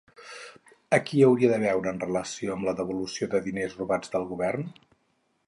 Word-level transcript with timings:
A 0.97 0.99
qui 1.09 1.21
hauria 1.27 1.51
de 1.51 1.59
veure 1.63 1.91
en 1.97 2.01
relació 2.05 2.57
amb 2.57 2.67
la 2.69 2.75
devolució 2.81 3.29
de 3.35 3.43
diners 3.51 3.79
robats 3.83 4.17
del 4.17 4.27
govern? 4.33 4.69